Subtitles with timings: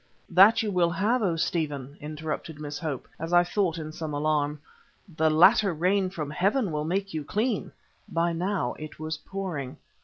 [0.31, 4.59] "That you will have, O Stephen," interrupted Miss Hope, as I thought in some alarm.
[5.15, 7.71] "The latter rain from heaven will make you clean."
[8.09, 9.77] (By now it was pouring.)